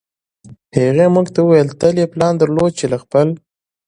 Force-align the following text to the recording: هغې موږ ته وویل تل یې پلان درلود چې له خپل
هغې 0.77 1.05
موږ 1.15 1.27
ته 1.33 1.39
وویل 1.43 1.69
تل 1.79 1.95
یې 2.01 2.07
پلان 2.13 2.33
درلود 2.37 2.71
چې 2.79 2.85
له 2.91 2.97
خپل 3.03 3.27